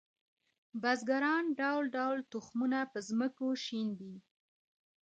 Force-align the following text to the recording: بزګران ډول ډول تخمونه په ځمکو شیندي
بزګران 0.81 1.45
ډول 1.59 1.83
ډول 1.97 2.17
تخمونه 2.33 2.79
په 2.91 2.99
ځمکو 3.07 3.47
شیندي 3.63 4.15